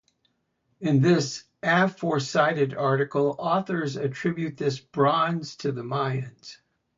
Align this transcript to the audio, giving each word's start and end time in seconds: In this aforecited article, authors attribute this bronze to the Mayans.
In 0.79 0.99
this 0.99 1.43
aforecited 1.61 2.75
article, 2.75 3.35
authors 3.37 3.97
attribute 3.97 4.57
this 4.57 4.79
bronze 4.79 5.55
to 5.57 5.71
the 5.71 5.83
Mayans. 5.83 6.57